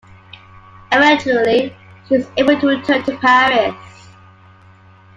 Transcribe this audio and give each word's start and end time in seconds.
Eventually 0.91 1.75
she 2.07 2.17
was 2.17 2.25
able 2.35 2.59
to 2.59 2.65
return 2.69 3.03
to 3.03 3.15
Paris. 3.17 4.07